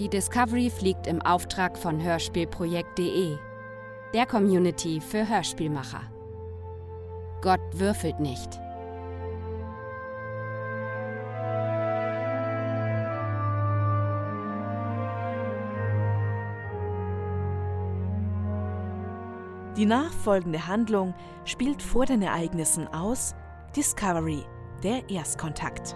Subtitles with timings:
[0.00, 3.36] Die Discovery fliegt im Auftrag von Hörspielprojekt.de,
[4.14, 6.00] der Community für Hörspielmacher.
[7.42, 8.58] Gott würfelt nicht.
[19.76, 21.12] Die nachfolgende Handlung
[21.44, 23.34] spielt vor den Ereignissen aus
[23.76, 24.44] Discovery,
[24.82, 25.94] der Erstkontakt.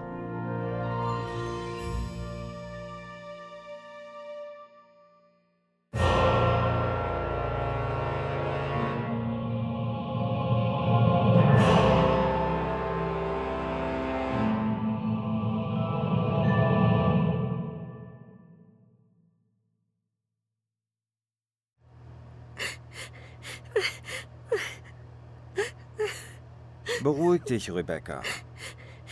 [27.14, 28.22] Beruhig dich, Rebecca.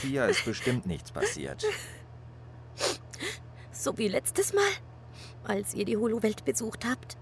[0.01, 1.65] Tia ist bestimmt nichts passiert.
[3.71, 4.73] So wie letztes Mal,
[5.45, 7.17] als ihr die Holo-Welt besucht habt.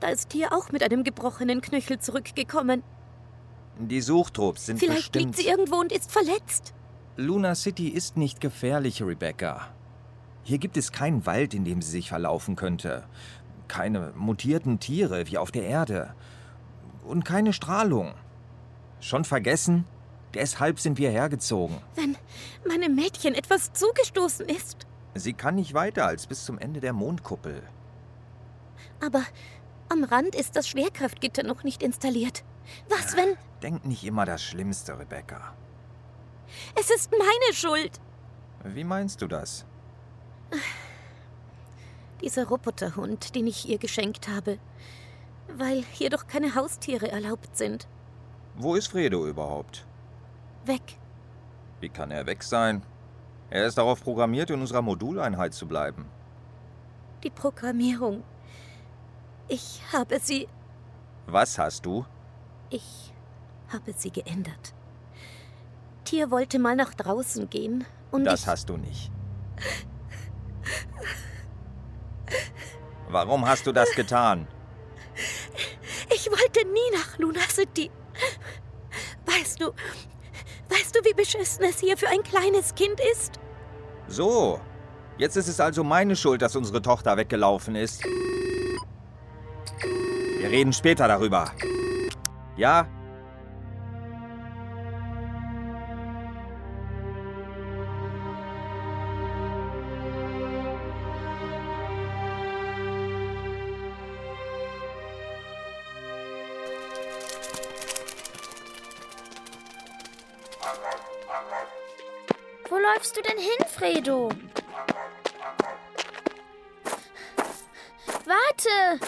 [0.00, 2.82] Da ist Tia auch mit einem gebrochenen Knöchel zurückgekommen.
[3.78, 5.24] Die Suchtrupps sind Vielleicht bestimmt...
[5.24, 6.74] liegt sie irgendwo und ist verletzt.
[7.16, 9.68] Luna City ist nicht gefährlich, Rebecca.
[10.42, 13.04] Hier gibt es keinen Wald, in dem sie sich verlaufen könnte.
[13.68, 16.12] Keine mutierten Tiere wie auf der Erde.
[17.04, 18.14] Und keine Strahlung.
[19.04, 19.84] Schon vergessen?
[20.32, 21.76] Deshalb sind wir hergezogen.
[21.94, 22.16] Wenn
[22.66, 24.86] meinem Mädchen etwas zugestoßen ist.
[25.14, 27.62] Sie kann nicht weiter als bis zum Ende der Mondkuppel.
[29.04, 29.22] Aber
[29.90, 32.44] am Rand ist das Schwerkraftgitter noch nicht installiert.
[32.88, 33.36] Was, wenn...
[33.62, 35.52] Denk nicht immer das Schlimmste, Rebecca.
[36.80, 38.00] Es ist meine Schuld.
[38.64, 39.66] Wie meinst du das?
[42.22, 44.58] Dieser Roboterhund, den ich ihr geschenkt habe.
[45.58, 47.86] Weil hier doch keine Haustiere erlaubt sind.
[48.56, 49.84] Wo ist Fredo überhaupt?
[50.64, 50.98] Weg.
[51.80, 52.82] Wie kann er weg sein?
[53.50, 56.06] Er ist darauf programmiert, in unserer Moduleinheit zu bleiben.
[57.22, 58.22] Die Programmierung.
[59.48, 60.48] Ich habe sie.
[61.26, 62.04] Was hast du?
[62.70, 63.12] Ich
[63.72, 64.74] habe sie geändert.
[66.04, 68.46] Tier wollte mal nach draußen gehen und Das ich.
[68.46, 69.10] hast du nicht.
[73.08, 74.46] Warum hast du das getan?
[76.12, 77.90] Ich wollte nie nach Luna City.
[79.38, 79.72] Weißt du.
[80.68, 83.40] Weißt du, wie beschissen es hier für ein kleines Kind ist?
[84.06, 84.60] So,
[85.18, 88.04] jetzt ist es also meine Schuld, dass unsere Tochter weggelaufen ist.
[90.38, 91.50] Wir reden später darüber.
[92.56, 92.86] Ja?
[114.04, 114.28] Fredo?
[118.26, 119.00] Warte!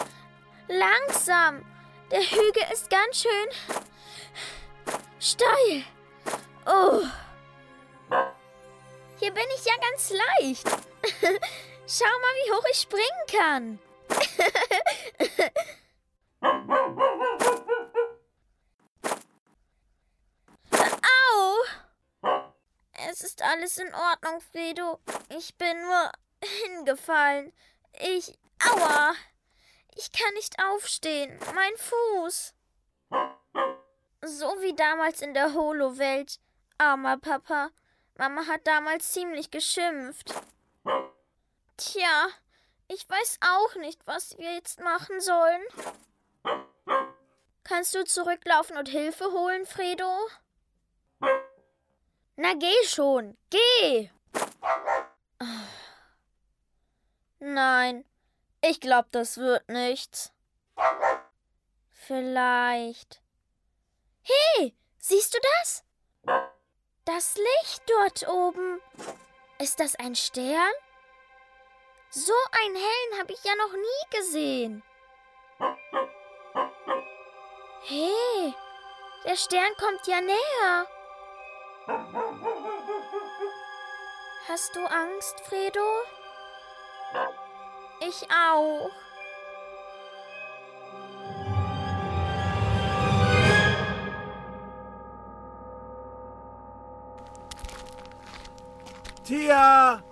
[0.68, 1.64] Langsam!
[2.10, 3.48] Der Hügel ist ganz schön
[5.18, 5.84] steil.
[6.66, 7.02] Oh.
[9.18, 10.66] Hier bin ich ja ganz leicht.
[11.86, 13.78] Schau mal, wie hoch ich springen kann.
[23.18, 25.00] Es ist alles in Ordnung, Fredo.
[25.30, 26.12] Ich bin nur
[26.44, 27.50] hingefallen.
[27.98, 28.38] Ich.
[28.62, 29.14] Aua!
[29.94, 31.40] Ich kann nicht aufstehen.
[31.54, 32.52] Mein Fuß.
[34.20, 36.38] So wie damals in der Holo-Welt.
[36.76, 37.70] Armer Papa.
[38.18, 40.34] Mama hat damals ziemlich geschimpft.
[41.78, 42.28] Tja,
[42.88, 45.62] ich weiß auch nicht, was wir jetzt machen sollen.
[47.64, 50.12] Kannst du zurücklaufen und Hilfe holen, Fredo?
[52.38, 54.10] Na geh schon, geh!
[57.38, 58.04] Nein,
[58.60, 60.32] ich glaube, das wird nichts.
[61.90, 63.22] Vielleicht.
[64.22, 65.84] Hey, siehst du das?
[67.06, 68.82] Das Licht dort oben.
[69.58, 70.72] Ist das ein Stern?
[72.10, 74.82] So einen hellen habe ich ja noch nie gesehen.
[77.84, 78.54] Hey,
[79.24, 80.86] der Stern kommt ja näher.
[84.48, 85.80] Hast du Angst, Fredo?
[88.00, 88.90] Ich auch.
[99.24, 100.02] Tia!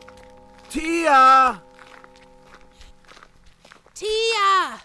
[0.69, 1.63] Tia!
[3.95, 4.81] Tia!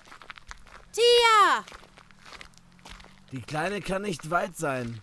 [0.92, 1.66] Tia!
[3.32, 5.02] Die Kleine kann nicht weit sein.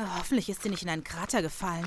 [0.00, 1.86] Ah, hoffentlich ist sie nicht in einen Krater gefallen.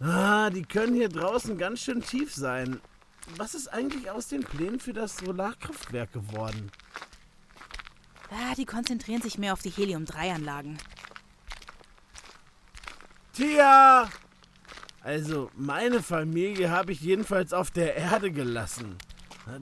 [0.00, 2.80] Ah, die können hier draußen ganz schön tief sein.
[3.36, 6.70] Was ist eigentlich aus den Plänen für das Solarkraftwerk geworden?
[8.30, 10.78] Ah, die konzentrieren sich mehr auf die Helium-3-Anlagen.
[13.32, 14.08] Tia!
[15.02, 18.96] Also, meine Familie habe ich jedenfalls auf der Erde gelassen.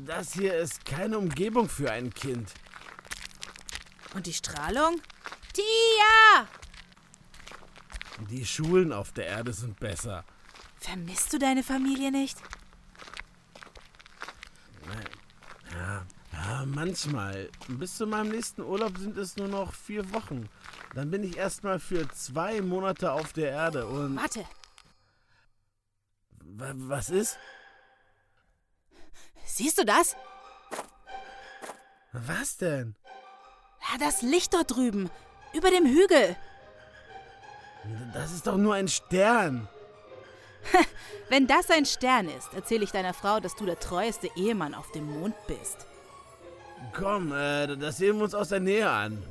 [0.07, 2.53] Das hier ist keine Umgebung für ein Kind.
[4.15, 5.01] Und die Strahlung?
[5.55, 6.47] Tia!
[8.31, 10.25] Die Schulen auf der Erde sind besser.
[10.79, 12.39] Vermisst du deine Familie nicht?
[15.73, 17.51] Ja, ja, manchmal.
[17.69, 20.49] Bis zu meinem nächsten Urlaub sind es nur noch vier Wochen.
[20.95, 24.17] Dann bin ich erstmal für zwei Monate auf der Erde und.
[24.17, 24.45] Warte,
[26.41, 27.39] Wa- Was ist?
[29.45, 30.17] siehst du das?
[32.13, 32.95] Was denn?
[33.91, 35.11] Ja, das Licht dort drüben,
[35.55, 36.37] über dem Hügel.
[38.13, 39.69] Das ist doch nur ein Stern.
[41.29, 44.91] Wenn das ein Stern ist, erzähle ich deiner Frau, dass du der treueste Ehemann auf
[44.93, 45.87] dem Mond bist.
[46.93, 49.23] Komm, äh, das sehen wir uns aus der Nähe an.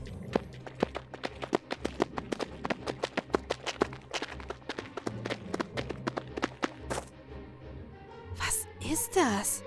[8.38, 9.64] Was ist das?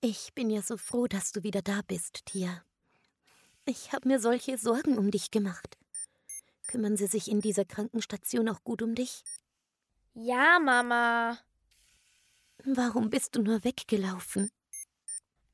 [0.00, 2.64] Ich bin ja so froh, dass du wieder da bist, Tia.
[3.66, 5.76] Ich habe mir solche Sorgen um dich gemacht.
[6.66, 9.22] Kümmern sie sich in dieser Krankenstation auch gut um dich?
[10.14, 11.38] Ja, Mama.
[12.64, 14.50] Warum bist du nur weggelaufen?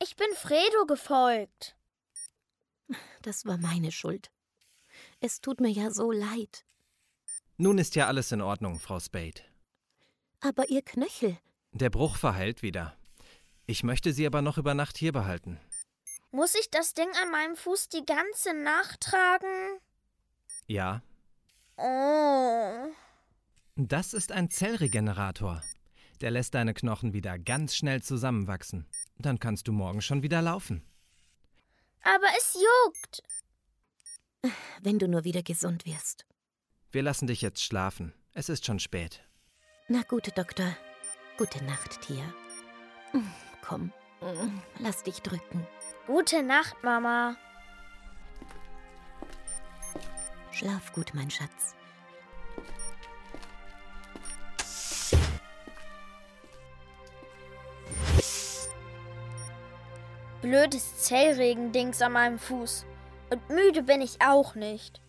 [0.01, 1.77] Ich bin Fredo gefolgt.
[3.23, 4.31] Das war meine Schuld.
[5.21, 6.65] Es tut mir ja so leid.
[7.57, 9.41] Nun ist ja alles in Ordnung, Frau Spade.
[10.41, 11.39] Aber ihr Knöchel,
[11.73, 12.97] Der Bruch verheilt wieder.
[13.67, 15.59] Ich möchte Sie aber noch über Nacht hier behalten.
[16.31, 19.81] Muss ich das Ding an meinem Fuß die ganze Nacht tragen?
[20.67, 21.03] Ja,
[21.79, 22.89] Oh.
[23.77, 25.63] das ist ein Zellregenerator.
[26.23, 28.87] Der lässt deine Knochen wieder ganz schnell zusammenwachsen.
[29.19, 30.83] Dann kannst du morgen schon wieder laufen.
[32.03, 33.23] Aber es juckt.
[34.81, 36.25] wenn du nur wieder gesund wirst.
[36.93, 38.15] Wir lassen dich jetzt schlafen.
[38.33, 39.23] Es ist schon spät.
[39.89, 40.75] Na gut, Doktor.
[41.37, 42.33] Gute Nacht, Tia.
[43.67, 43.93] Komm,
[44.79, 45.67] lass dich drücken.
[46.07, 47.37] Gute Nacht, Mama.
[50.53, 51.75] Schlaf gut, mein Schatz.
[60.43, 62.87] Blödes Zellregendings an meinem Fuß.
[63.31, 65.01] Und müde bin ich auch nicht.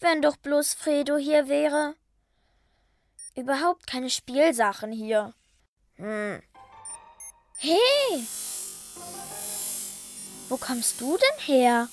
[0.00, 1.94] Wenn doch bloß Fredo hier wäre.
[3.34, 5.32] Überhaupt keine Spielsachen hier.
[6.02, 7.78] Hey!
[10.48, 11.88] Wo kommst du denn her?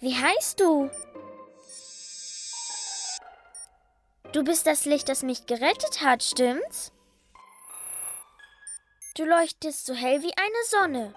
[0.00, 0.90] Wie heißt du?
[4.32, 6.92] Du bist das Licht, das mich gerettet hat, stimmt's?
[9.16, 11.14] Du leuchtest so hell wie eine Sonne.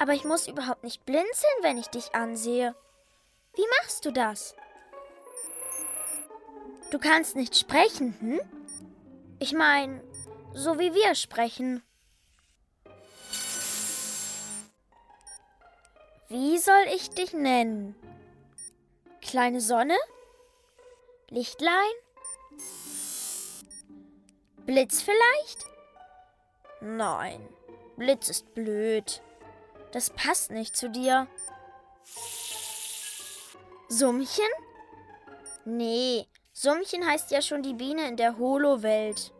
[0.00, 2.74] Aber ich muss überhaupt nicht blinzeln, wenn ich dich ansehe.
[3.54, 4.56] Wie machst du das?
[6.90, 8.61] Du kannst nicht sprechen, hm?
[9.42, 10.00] Ich meine,
[10.54, 11.82] so wie wir sprechen.
[16.28, 17.96] Wie soll ich dich nennen?
[19.20, 19.96] Kleine Sonne?
[21.28, 21.92] Lichtlein?
[24.58, 25.66] Blitz vielleicht?
[26.80, 27.40] Nein,
[27.96, 29.22] Blitz ist blöd.
[29.90, 31.26] Das passt nicht zu dir.
[33.88, 34.52] Summchen?
[35.64, 39.32] Nee, Summchen heißt ja schon die Biene in der Holo-Welt.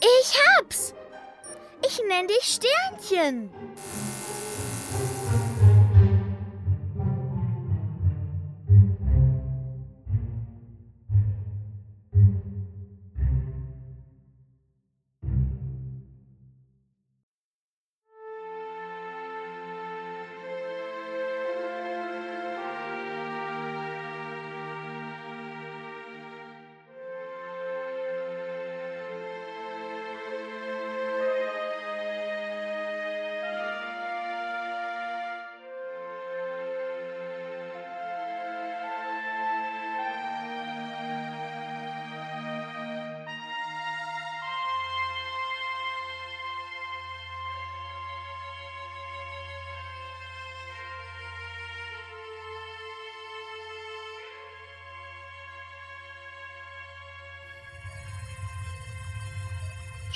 [0.00, 0.94] Ich hab's!
[1.84, 3.50] Ich nenn dich Sternchen.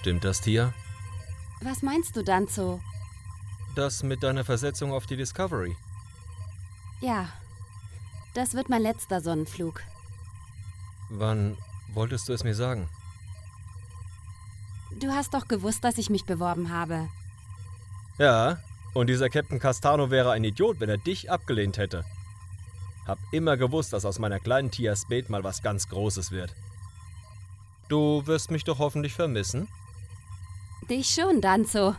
[0.00, 0.72] Stimmt das, Tia?
[1.60, 2.80] Was meinst du, Danzo?
[3.76, 5.76] Das mit deiner Versetzung auf die Discovery.
[7.02, 7.28] Ja,
[8.32, 9.82] das wird mein letzter Sonnenflug.
[11.10, 11.54] Wann
[11.92, 12.88] wolltest du es mir sagen?
[14.98, 17.10] Du hast doch gewusst, dass ich mich beworben habe.
[18.16, 18.56] Ja,
[18.94, 22.06] und dieser Captain Castano wäre ein Idiot, wenn er dich abgelehnt hätte.
[23.06, 26.54] Hab immer gewusst, dass aus meiner kleinen Tia Spade mal was ganz Großes wird.
[27.90, 29.68] Du wirst mich doch hoffentlich vermissen?
[30.90, 31.94] Dich schon, Danzo.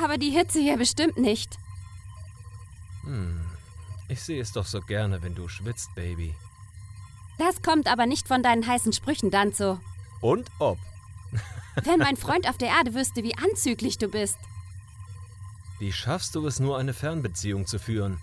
[0.00, 1.58] Aber die Hitze hier bestimmt nicht.
[3.02, 3.44] Hm,
[4.08, 6.34] ich sehe es doch so gerne, wenn du schwitzt, Baby.
[7.38, 9.80] Das kommt aber nicht von deinen heißen Sprüchen, Danzo.
[10.20, 10.78] Und ob.
[11.84, 14.36] Wenn mein Freund auf der Erde wüsste, wie anzüglich du bist.
[15.78, 18.20] Wie schaffst du es nur, eine Fernbeziehung zu führen?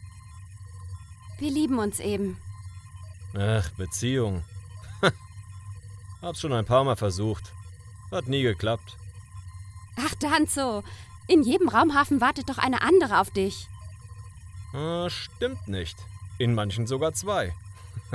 [1.39, 2.37] Wir lieben uns eben.
[3.35, 4.43] Ach, Beziehung.
[6.21, 7.51] Hab's schon ein paar Mal versucht.
[8.11, 8.97] Hat nie geklappt.
[9.99, 10.83] Ach, Danzo.
[11.27, 13.67] In jedem Raumhafen wartet doch eine andere auf dich.
[14.73, 15.97] Ah, stimmt nicht.
[16.37, 17.53] In manchen sogar zwei.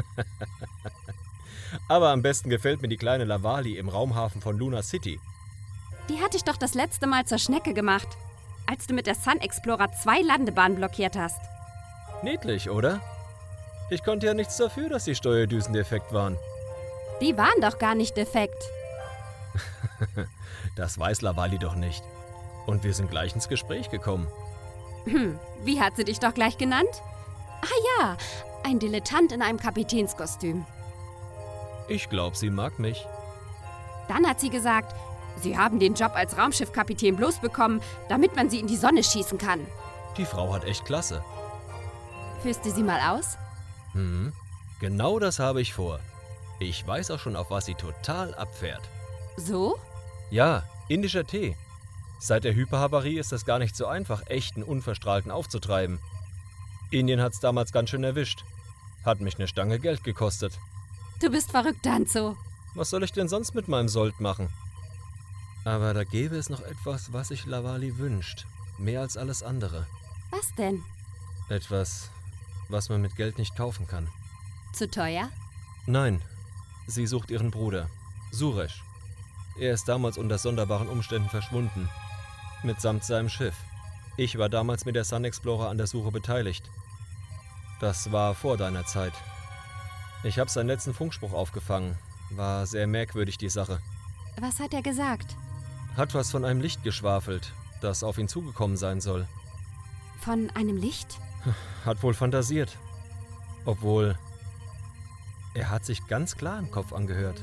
[1.89, 5.19] Aber am besten gefällt mir die kleine Lavali im Raumhafen von Luna City.
[6.09, 8.09] Die hatte ich doch das letzte Mal zur Schnecke gemacht,
[8.67, 11.41] als du mit der Sun Explorer zwei Landebahnen blockiert hast.
[12.23, 13.01] Niedlich, oder?
[13.91, 16.37] Ich konnte ja nichts dafür, dass die Steuerdüsen defekt waren.
[17.21, 18.63] Die waren doch gar nicht defekt.
[20.77, 22.03] das weiß Lavali doch nicht.
[22.67, 24.29] Und wir sind gleich ins Gespräch gekommen.
[25.05, 27.03] Hm, wie hat sie dich doch gleich genannt?
[27.63, 28.17] Ah ja,
[28.65, 30.65] ein Dilettant in einem Kapitänskostüm.
[31.89, 33.07] Ich glaube, sie mag mich.
[34.09, 34.95] Dann hat sie gesagt,
[35.41, 39.39] sie haben den Job als Raumschiffkapitän bloß bekommen, damit man sie in die Sonne schießen
[39.39, 39.67] kann.
[40.17, 41.25] Die Frau hat echt klasse.
[42.43, 43.37] Führst du sie mal aus?
[43.93, 44.33] Hm,
[44.81, 46.01] genau das habe ich vor.
[46.59, 48.83] Ich weiß auch schon, auf was sie total abfährt.
[49.37, 49.79] So?
[50.33, 51.59] Ja, indischer Tee.
[52.19, 55.99] Seit der Hyperhavarie ist es gar nicht so einfach, echten Unverstrahlten aufzutreiben.
[56.91, 58.43] Indien hat's damals ganz schön erwischt.
[59.05, 60.59] Hat mich eine Stange Geld gekostet.
[61.21, 62.35] Du bist verrückt, Danzo.
[62.75, 64.49] Was soll ich denn sonst mit meinem Sold machen?
[65.67, 68.47] Aber da gäbe es noch etwas, was sich Lavali wünscht.
[68.79, 69.87] Mehr als alles andere.
[70.31, 70.83] Was denn?
[71.51, 72.11] Etwas,
[72.71, 74.09] was man mit Geld nicht kaufen kann.
[74.73, 75.29] Zu teuer?
[75.85, 76.23] Nein.
[76.87, 77.91] Sie sucht ihren Bruder,
[78.31, 78.83] Suresh.
[79.59, 81.89] Er ist damals unter sonderbaren Umständen verschwunden.
[82.63, 83.55] Mitsamt seinem Schiff.
[84.17, 86.71] Ich war damals mit der Sun Explorer an der Suche beteiligt.
[87.81, 89.13] Das war vor deiner Zeit.
[90.25, 91.97] Ich habe seinen letzten Funkspruch aufgefangen.
[92.31, 93.81] War sehr merkwürdig die Sache.
[94.41, 95.37] Was hat er gesagt?
[95.97, 99.27] Hat was von einem Licht geschwafelt, das auf ihn zugekommen sein soll.
[100.21, 101.19] Von einem Licht?
[101.85, 102.79] Hat wohl fantasiert.
[103.65, 104.17] Obwohl,
[105.55, 107.43] er hat sich ganz klar im Kopf angehört.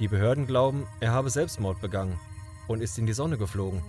[0.00, 2.18] Die Behörden glauben, er habe Selbstmord begangen
[2.66, 3.82] und ist in die Sonne geflogen.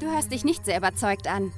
[0.00, 1.52] Du hörst dich nicht sehr überzeugt an.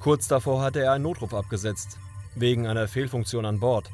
[0.00, 1.96] Kurz davor hatte er einen Notruf abgesetzt,
[2.34, 3.88] wegen einer Fehlfunktion an Bord.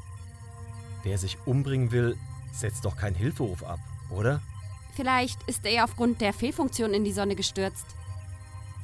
[1.03, 2.17] Wer sich umbringen will,
[2.53, 3.79] setzt doch keinen Hilferuf ab,
[4.11, 4.41] oder?
[4.95, 7.87] Vielleicht ist er aufgrund der Fehlfunktion in die Sonne gestürzt.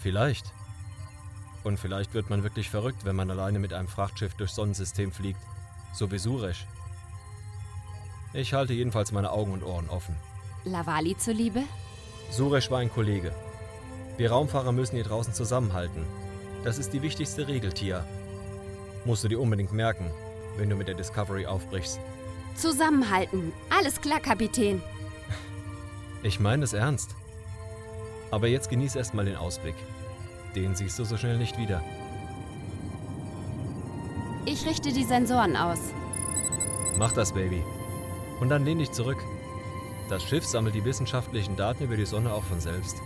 [0.00, 0.52] Vielleicht.
[1.64, 5.40] Und vielleicht wird man wirklich verrückt, wenn man alleine mit einem Frachtschiff durchs Sonnensystem fliegt,
[5.94, 6.66] so wie Suresh.
[8.35, 10.17] Ich halte jedenfalls meine Augen und Ohren offen.
[10.64, 11.62] Lavali zuliebe?
[12.31, 13.33] Suresh war ein Kollege.
[14.17, 16.05] Wir Raumfahrer müssen hier draußen zusammenhalten.
[16.64, 18.05] Das ist die wichtigste Regel, Tia.
[19.05, 20.11] Musst du dir unbedingt merken,
[20.57, 22.00] wenn du mit der Discovery aufbrichst.
[22.57, 23.53] Zusammenhalten.
[23.71, 24.83] Alles klar, Kapitän.
[26.25, 27.14] Ich meine es ernst.
[28.33, 29.76] Aber jetzt genieß erstmal den Ausblick.
[30.57, 31.83] Den siehst du so schnell nicht wieder.
[34.45, 35.79] Ich richte die Sensoren aus.
[36.97, 37.62] Mach das, Baby.
[38.45, 39.17] Und dann lehn dich zurück.
[40.11, 43.01] Das Schiff sammelt die wissenschaftlichen Daten über die Sonne auch von selbst.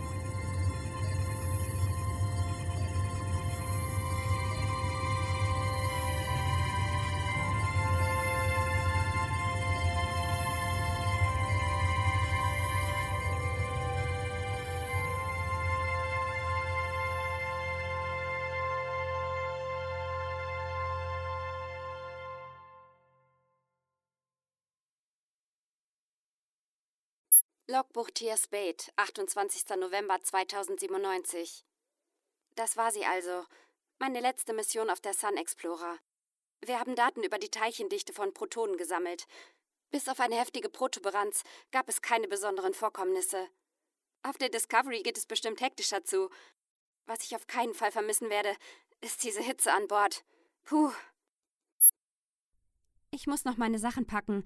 [27.71, 29.77] Logbuch Tia Spade, 28.
[29.77, 31.63] November 2097.
[32.55, 33.45] Das war sie also.
[33.99, 35.99] Meine letzte Mission auf der Sun Explorer.
[36.65, 39.27] Wir haben Daten über die Teilchendichte von Protonen gesammelt.
[39.91, 43.47] Bis auf eine heftige Protuberanz gab es keine besonderen Vorkommnisse.
[44.23, 46.31] Auf der Discovery geht es bestimmt hektischer zu.
[47.05, 48.55] Was ich auf keinen Fall vermissen werde,
[49.01, 50.25] ist diese Hitze an Bord.
[50.63, 50.91] Puh.
[53.11, 54.43] Ich muss noch meine Sachen packen,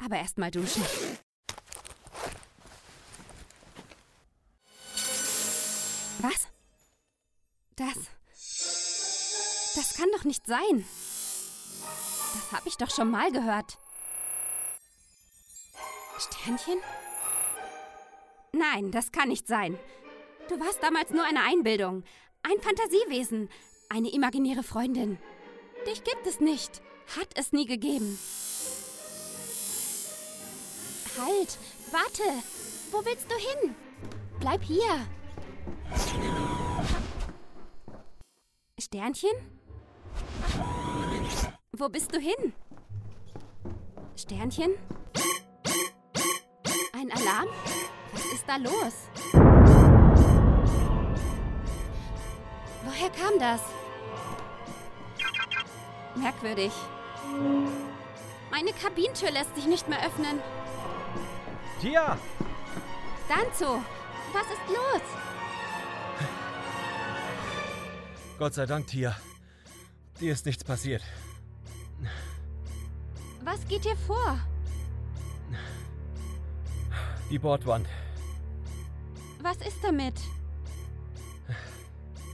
[0.00, 0.82] aber erst mal duschen.
[10.48, 10.84] Sein.
[12.34, 13.78] Das habe ich doch schon mal gehört.
[16.18, 16.78] Sternchen?
[18.52, 19.78] Nein, das kann nicht sein.
[20.48, 22.02] Du warst damals nur eine Einbildung,
[22.42, 23.48] ein Fantasiewesen,
[23.88, 25.18] eine imaginäre Freundin.
[25.86, 26.82] Dich gibt es nicht,
[27.16, 28.18] hat es nie gegeben.
[31.18, 31.58] Halt,
[31.90, 32.22] warte,
[32.90, 33.74] wo willst du hin?
[34.40, 35.06] Bleib hier.
[38.78, 39.57] Sternchen?
[41.78, 42.52] Wo bist du hin?
[44.16, 44.72] Sternchen?
[46.92, 47.46] Ein Alarm?
[48.12, 48.94] Was ist da los?
[52.84, 53.60] Woher kam das?
[56.16, 56.72] Merkwürdig.
[58.50, 60.40] Meine Kabinentür lässt sich nicht mehr öffnen.
[61.80, 62.18] Tia!
[63.28, 63.84] Danzo,
[64.32, 65.02] was ist los?
[68.36, 69.16] Gott sei Dank, Tia.
[70.20, 71.04] Dir ist nichts passiert.
[73.50, 74.38] Was geht dir vor?
[77.30, 77.88] Die Bordwand.
[79.40, 80.12] Was ist damit?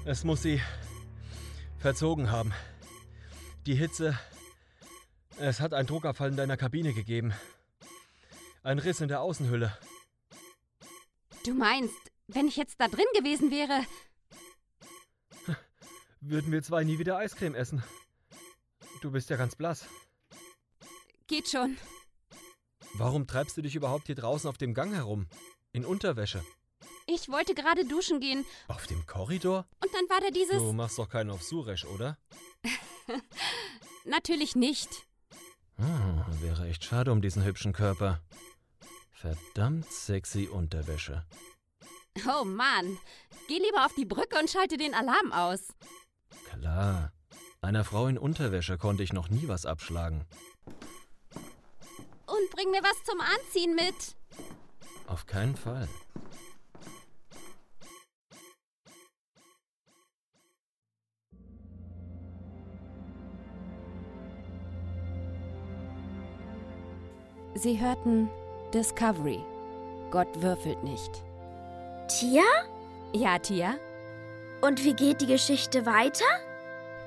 [0.04, 0.60] Es muss sie
[1.78, 2.52] verzogen haben.
[3.64, 4.18] Die Hitze.
[5.38, 7.32] Es hat einen Druckabfall in deiner Kabine gegeben.
[8.64, 9.78] Ein Riss in der Außenhülle.
[11.44, 13.84] Du meinst, wenn ich jetzt da drin gewesen wäre,
[16.20, 17.84] Würden wir zwei nie wieder Eiscreme essen?
[19.00, 19.86] Du bist ja ganz blass.
[21.26, 21.76] Geht schon.
[22.94, 25.26] Warum treibst du dich überhaupt hier draußen auf dem Gang herum?
[25.72, 26.44] In Unterwäsche?
[27.06, 29.66] Ich wollte gerade duschen gehen Auf dem Korridor?
[29.82, 30.56] und dann war da dieses.
[30.58, 32.16] Du machst doch keinen auf Suresh, oder?
[34.04, 35.06] Natürlich nicht.
[35.76, 38.20] Ah, wäre echt schade um diesen hübschen Körper.
[39.12, 41.26] Verdammt sexy Unterwäsche.
[42.28, 42.96] Oh Mann.
[43.48, 45.74] Geh lieber auf die Brücke und schalte den Alarm aus.
[46.50, 47.12] Klar.
[47.60, 50.24] Einer Frau in Unterwäsche konnte ich noch nie was abschlagen.
[52.36, 54.16] Und bring mir was zum Anziehen mit.
[55.06, 55.88] Auf keinen Fall.
[67.54, 68.28] Sie hörten
[68.72, 69.40] Discovery.
[70.10, 71.22] Gott würfelt nicht.
[72.08, 72.42] Tia?
[73.12, 73.74] Ja, Tia?
[74.60, 76.24] Und wie geht die Geschichte weiter?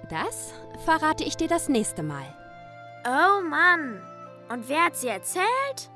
[0.09, 0.53] Das
[0.85, 2.25] verrate ich dir das nächste Mal.
[3.05, 4.01] Oh Mann.
[4.49, 5.89] Und wer hat sie erzählt?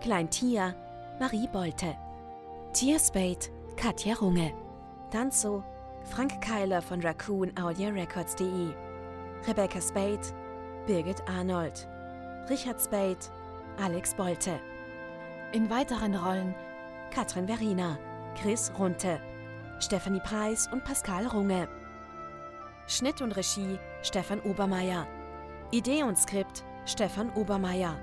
[0.00, 0.74] Klein Tia,
[1.18, 1.96] Marie Bolte.
[2.72, 4.52] Tia Spade, Katja Runge.
[5.10, 5.64] Danzo,
[6.04, 8.72] Frank Keiler von Raccoon Audio Records.de.
[9.46, 10.22] Rebecca Spade,
[10.86, 11.88] Birgit Arnold.
[12.48, 13.18] Richard Spade,
[13.78, 14.60] Alex Bolte.
[15.52, 16.54] In weiteren Rollen
[17.12, 17.98] Katrin Verina,
[18.40, 19.20] Chris Runte,
[19.80, 21.68] Stephanie Preis und Pascal Runge.
[22.86, 25.06] Schnitt und Regie Stefan Obermeier.
[25.72, 27.96] Idee und Skript Stefan Obermeier.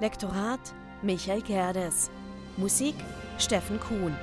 [0.00, 0.60] Lektorat
[1.02, 2.10] Michael Gerdes.
[2.56, 2.94] Musik
[3.38, 4.16] Steffen Kuhn.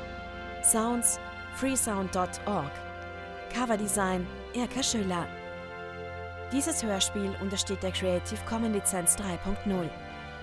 [0.63, 1.19] Sounds
[1.55, 2.71] freesound.org.
[3.53, 5.27] Coverdesign Erka Schüller.
[6.51, 9.89] Dieses Hörspiel untersteht der Creative Commons Lizenz 3.0.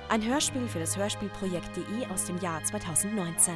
[0.08, 3.54] Ein Hörspiel für das Hörspielprojekt.de aus dem Jahr 2019.